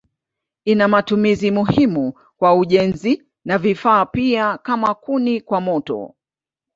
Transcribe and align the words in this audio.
Ina 0.65 0.87
matumizi 0.87 1.51
muhimu 1.51 2.13
kwa 2.37 2.55
ujenzi 2.55 3.23
na 3.45 3.57
vifaa 3.57 4.05
pia 4.05 4.57
kama 4.57 4.95
kuni 4.95 5.41
kwa 5.41 5.61
moto. 5.61 6.15